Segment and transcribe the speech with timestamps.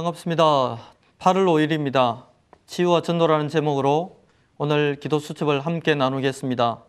[0.00, 0.78] 반갑습니다.
[1.18, 2.24] 8월 5일입니다.
[2.66, 4.20] 치유와 전도라는 제목으로
[4.56, 6.82] 오늘 기도 수첩을 함께 나누겠습니다.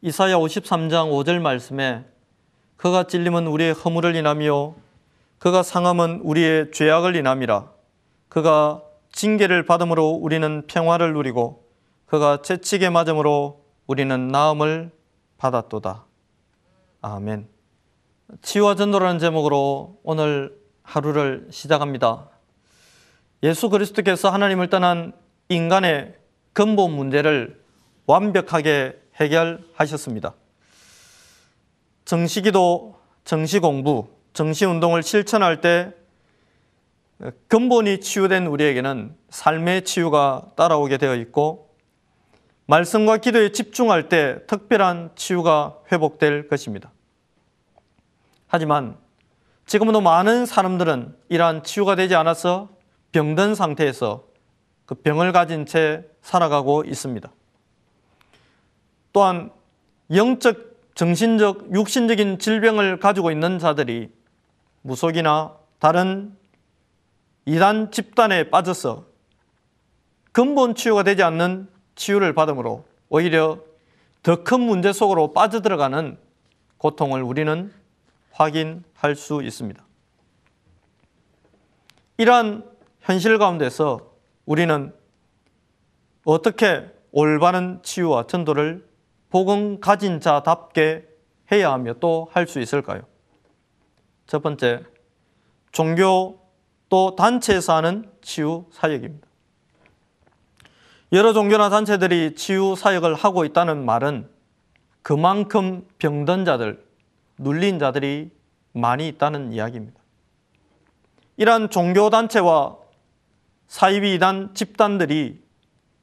[0.00, 2.06] 이사야 53장 5절 말씀에
[2.76, 4.74] 그가 찔림은 우리의 허물을 인하며
[5.38, 7.70] 그가 상함은 우리의 죄악을 인함이라
[8.30, 11.66] 그가 징계를 받음으로 우리는 평화를 누리고
[12.06, 14.90] 그가 채찍에 맞음으로 우리는 나음을
[15.36, 16.06] 받았도다.
[17.02, 17.48] 아멘.
[18.40, 22.28] 치유와 전도라는 제목으로 오늘 하루를 시작합니다.
[23.42, 25.12] 예수 그리스도께서 하나님을 떠난
[25.48, 26.14] 인간의
[26.52, 27.60] 근본 문제를
[28.06, 30.34] 완벽하게 해결하셨습니다.
[32.04, 35.92] 정시기도, 정시공부, 정시운동을 실천할 때
[37.48, 41.70] 근본이 치유된 우리에게는 삶의 치유가 따라오게 되어 있고
[42.66, 46.90] 말씀과 기도에 집중할 때 특별한 치유가 회복될 것입니다.
[48.46, 48.96] 하지만
[49.66, 52.68] 지금도 많은 사람들은 이러한 치유가 되지 않아서
[53.12, 54.24] 병든 상태에서
[54.86, 57.30] 그 병을 가진 채 살아가고 있습니다.
[59.12, 59.50] 또한
[60.14, 64.10] 영적, 정신적, 육신적인 질병을 가지고 있는 자들이
[64.82, 66.36] 무속이나 다른
[67.46, 69.06] 이단 집단에 빠져서
[70.32, 73.58] 근본 치유가 되지 않는 치유를 받음으로 오히려
[74.22, 76.16] 더 큰 문제 속으로 빠져들어가는
[76.78, 77.72] 고통을 우리는
[78.32, 79.84] 확인할 수 있습니다.
[82.18, 82.64] 이러한
[83.00, 84.12] 현실 가운데서
[84.46, 84.94] 우리는
[86.24, 88.86] 어떻게 올바른 치유와 전도를
[89.30, 91.08] 복음 가진 자답게
[91.50, 93.02] 해야 하며 또 할 수 있을까요?
[94.26, 94.84] 첫 번째,
[95.72, 96.40] 종교
[96.88, 99.26] 또 단체에서 하는 치유 사역입니다.
[101.12, 104.30] 여러 종교나 단체들이 치유 사역을 하고 있다는 말은
[105.02, 106.82] 그만큼 병든 자들,
[107.42, 108.30] 눌린 자들이
[108.72, 110.00] 많이 있다는 이야기입니다.
[111.36, 112.76] 이러한 종교단체와
[113.66, 115.42] 사이비 이단 집단들이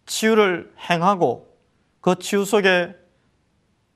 [0.05, 1.55] 치유를 행하고
[2.01, 2.95] 그 치유 속에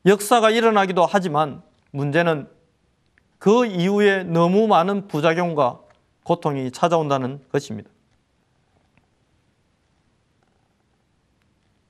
[0.05, 2.47] 역사가 일어나기도 하지만 문제는
[3.39, 5.79] 그 이후에 너무 많은 부작용과
[6.23, 7.89] 고통이 찾아온다는 것입니다.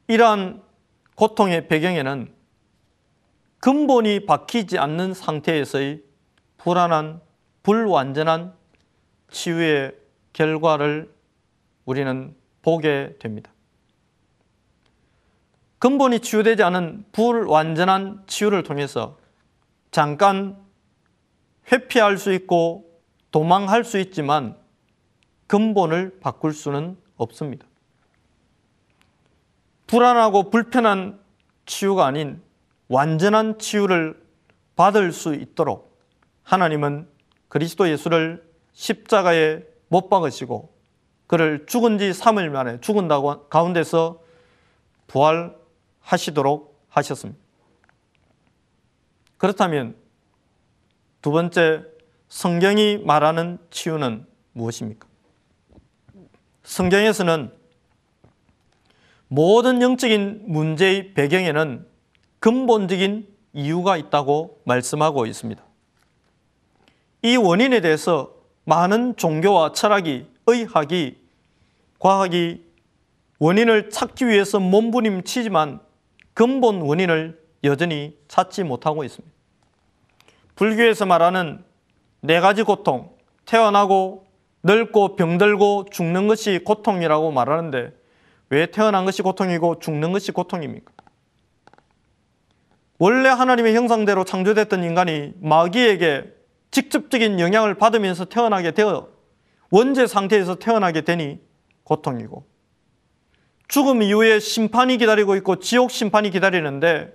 [0.08, 0.62] 이러한
[1.16, 2.34] 고통의 배경에는
[3.64, 6.04] 근본이 박히지 않는 상태에서의
[6.58, 7.22] 불안한,
[7.64, 8.54] 불완전한
[9.32, 9.96] 치유의
[10.34, 11.10] 결과를
[11.86, 13.54] 우리는 보게 됩니다.
[15.80, 19.18] 근본이 치유되지 않은 불완전한 치유를 통해서
[19.92, 20.58] 잠깐
[21.72, 23.00] 회피할 수 있고
[23.32, 24.58] 도망할 수 있지만
[25.48, 27.66] 근본을 바꿀 수는 없습니다.
[29.88, 31.18] 불안하고 불편한
[31.66, 32.44] 치유가 아닌
[32.88, 34.22] 완전한 치유를
[34.76, 36.00] 받을 수 있도록
[36.44, 37.08] 하나님은
[37.48, 40.74] 그리스도 예수를 십자가에 못 박으시고
[41.28, 43.08] 그를 죽은 지 3일 만에 죽은
[43.50, 44.22] 가운데서
[45.08, 47.40] 부활하시도록 하셨습니다.
[49.38, 49.96] 그렇다면
[51.22, 51.84] 두 번째
[52.28, 55.08] 성경이 말하는 치유는 무엇입니까?
[56.64, 57.52] 성경에서는
[59.28, 61.93] 모든 영적인 문제의 배경에는
[62.44, 65.64] 근본적인 이유가 있다고 말씀하고 있습니다.
[67.22, 68.34] 이 원인에 대해서
[68.66, 71.16] 많은 종교와 철학이, 의학이,
[72.00, 72.66] 과학이
[73.40, 75.80] 원인을 찾기 위해서 몸부림치지만
[76.34, 79.34] 근본 원인을 여전히 찾지 못하고 있습니다.
[80.56, 81.64] 불교에서 말하는
[82.20, 83.16] 네 가지 고통,
[83.46, 84.28] 태어나고
[84.64, 87.94] 늙고 병들고 죽는 것이 고통이라고 말하는데
[88.50, 90.93] 왜 태어난 것이 고통이고 죽는 것이 고통입니까?
[93.04, 96.24] 원래 하나님의 형상대로 창조됐던 인간이 마귀에게
[96.72, 99.10] 직접적인 영향을 받으면서 태어나게 되어
[99.72, 101.38] 원죄 상태에서 태어나게 되니
[101.84, 102.46] 고통이고
[103.68, 107.12] 죽음 이후에 심판이 기다리고 있고 지옥 심판이 기다리는데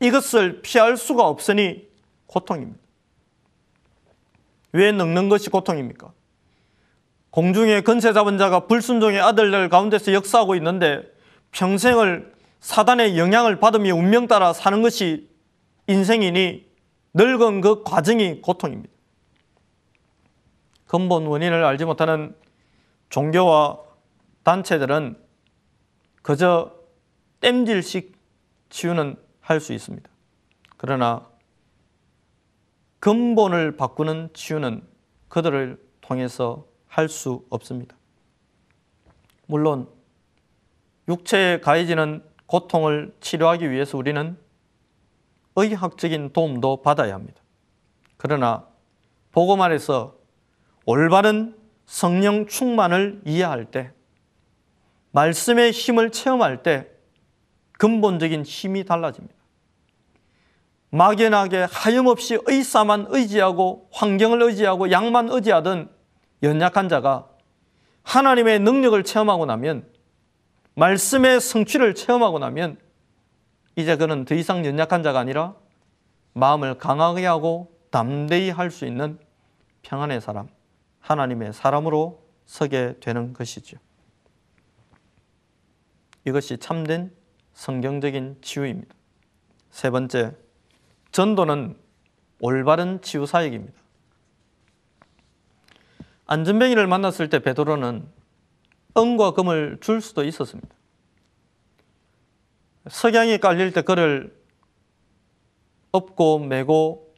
[0.00, 1.88] 이것을 피할 수가 없으니
[2.26, 2.78] 고통입니다.
[4.72, 6.12] 왜 늙는 것이 고통입니까?
[7.30, 11.00] 공중에 건세 잡은 자가 불순종의 아들들 가운데서 역사하고 있는데
[11.52, 12.30] 평생을
[12.60, 15.29] 사단의 영향을 받으며 운명 따라 사는 것이
[15.90, 16.70] 인생이니
[17.14, 18.94] 늙은 그 과정이 고통입니다.
[20.86, 22.36] 근본 원인을 알지 못하는
[23.08, 23.80] 종교와
[24.44, 25.18] 단체들은
[26.22, 26.72] 그저
[27.40, 28.16] 땜질식
[28.68, 30.08] 치유는 할 수 있습니다.
[30.76, 31.26] 그러나
[33.00, 34.86] 근본을 바꾸는 치유는
[35.28, 37.96] 그들을 통해서 할 수 없습니다.
[39.46, 39.88] 물론
[41.08, 44.36] 육체에 가해지는 고통을 치료하기 위해서 우리는
[45.64, 47.40] 의학적인 도움도 받아야 합니다.
[48.16, 48.66] 그러나
[49.32, 50.14] 복음 안에서
[50.84, 53.92] 올바른 성령 충만을 이해할 때,
[55.12, 56.88] 말씀의 힘을 체험할 때
[57.72, 59.34] 근본적인 힘이 달라집니다.
[60.90, 65.90] 막연하게 하염없이 의사만 의지하고 환경을 의지하고 양만 의지하던
[66.42, 67.28] 연약한 자가
[68.02, 69.88] 하나님의 능력을 체험하고 나면
[70.74, 72.78] 말씀의 성취를 체험하고 나면
[73.76, 75.54] 이제 그는 더 이상 연약한 자가 아니라
[76.32, 79.18] 마음을 강하게 하고 담대히 할 수 있는
[79.82, 80.48] 평안의 사람,
[81.00, 83.78] 하나님의 사람으로 서게 되는 것이죠.
[86.26, 87.12] 이것이 참된
[87.54, 88.94] 성경적인 치유입니다.
[89.70, 90.36] 세 번째,
[91.12, 91.76] 전도는
[92.40, 93.78] 올바른 치유 사역입니다.
[96.26, 98.06] 안전뱅이를 만났을 때 베드로는
[98.96, 100.68] 은과 금을 줄 수도 있었습니다.
[102.88, 104.34] 석양이 깔릴 때 그를
[105.92, 107.14] 업고 메고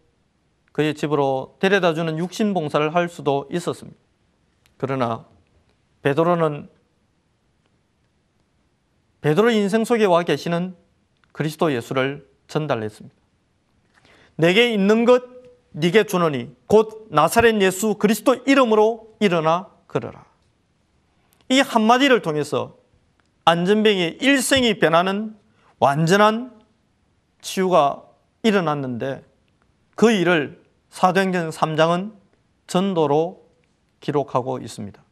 [0.73, 3.99] 그의 집으로 데려다 주는 육신 봉사를 할 수도 있었습니다.
[4.79, 5.27] 그러나
[6.03, 6.69] 베드로는
[9.21, 10.75] 베드로 인생 속에 와 계시는
[11.31, 13.15] 그리스도 예수를 전달했습니다.
[14.37, 15.23] 내게 있는 것
[15.73, 20.25] 네게 주노니 곧 나사렛 예수 그리스도 이름으로 일어나 걸어라.
[21.49, 22.77] 이 한마디를 통해서
[23.45, 25.37] 안전병의 일생이 변하는
[25.83, 26.63] 완전한
[27.41, 28.05] 치유가
[28.45, 29.25] 일어났는데
[29.97, 32.13] 그 일을 사도행전 3장은
[32.69, 33.45] 전도로
[33.99, 35.03] 기록하고 있습니다.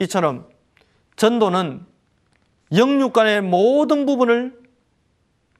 [0.00, 0.46] 이처럼
[1.16, 1.86] 전도는
[2.76, 4.60] 영육 간의 모든 부분을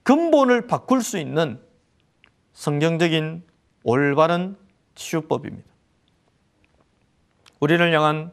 [0.03, 1.59] 근본을 바꿀 수 있는
[2.53, 3.43] 성경적인
[3.83, 4.59] 올바른
[4.95, 5.71] 치유법입니다.
[7.61, 8.31] 우리를 향한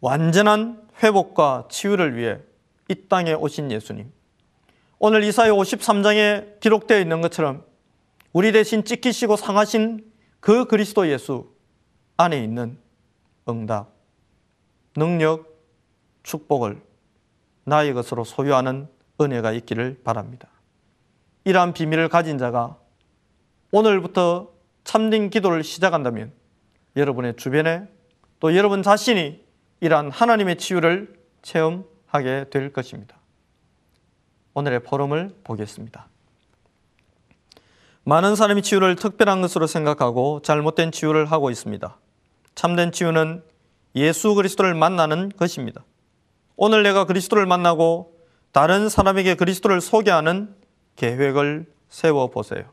[0.00, 2.40] 완전한 회복과 치유를 위해
[2.88, 4.17] 이 땅에 오신 예수님.
[5.00, 7.64] 오늘 이사야 53장에 기록되어 있는 것처럼
[8.32, 10.04] 우리 대신 찍히시고 상하신
[10.40, 11.52] 그 그리스도 예수
[12.16, 12.78] 안에 있는
[13.48, 13.92] 응답,
[14.96, 15.56] 능력,
[16.24, 16.82] 축복을
[17.64, 18.88] 나의 것으로 소유하는
[19.20, 20.48] 은혜가 있기를 바랍니다.
[21.44, 22.78] 이러한 비밀을 가진 자가
[23.70, 24.50] 오늘부터
[24.84, 26.32] 참된 기도를 시작한다면
[26.96, 27.86] 여러분의 주변에
[28.40, 29.44] 또 여러분 자신이
[29.80, 33.17] 이러한 하나님의 치유를 체험하게 될 것입니다.
[34.58, 36.08] 오늘의 포럼을 보겠습니다.
[38.02, 41.96] 많은 사람이 치유를 특별한 것으로 생각하고 잘못된 치유를 하고 있습니다.
[42.56, 43.44] 참된 치유는
[43.94, 45.84] 예수 그리스도를 만나는 것입니다.
[46.56, 48.16] 오늘 내가 그리스도를 만나고
[48.50, 50.52] 다른 사람에게 그리스도를 소개하는
[50.96, 52.64] 계획을 세워 보세요.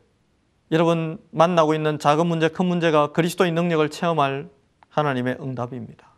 [0.71, 4.49] 여러분 만나고 있는 작은 문제, 큰 문제가 그리스도의 능력을 체험할
[4.89, 6.09] 하나님의 응답입니다.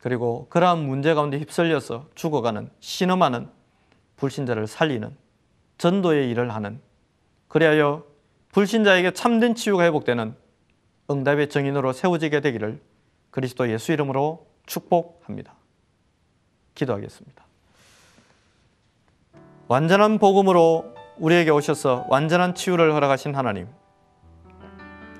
[0.00, 3.48] 그리고 그러한 문제 가운데 휩쓸려서 죽어가는 신음하는
[4.16, 5.16] 불신자를 살리는
[5.78, 6.80] 전도의 일을 하는
[7.48, 8.04] 그리하여
[8.52, 10.34] 불신자에게 참된 치유가 회복되는
[11.10, 12.80] 응답의 정인으로 세워지게 되기를
[13.30, 15.54] 그리스도 예수 이름으로 축복합니다.
[16.74, 17.44] 기도하겠습니다.
[19.68, 23.68] 완전한 복음으로 우리에게 오셔서 완전한 치유를 허락하신 하나님.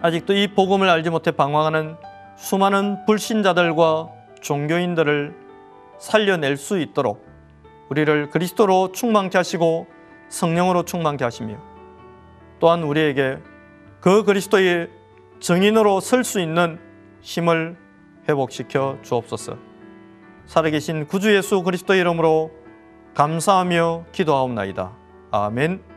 [0.00, 1.96] 아직도 이 복음을 알지 못해 방황하는
[2.37, 4.11] 수많은 불신자들과
[4.43, 5.35] 종교인들을
[5.99, 7.24] 살려낼 수 있도록
[7.91, 9.87] 우리를 그리스도로 충만케 하시고
[10.29, 11.58] 성령으로 충만케 하시며
[12.61, 13.39] 또한 우리에게
[14.01, 14.91] 그 그리스도의
[15.41, 16.79] 증인으로 설 수 있는
[17.20, 17.77] 힘을
[18.29, 19.56] 회복시켜 주옵소서.
[20.47, 22.51] 살아계신 구주 예수 그리스도 이름으로
[23.15, 24.93] 감사하며 기도하옵나이다.
[25.31, 25.94] 아멘.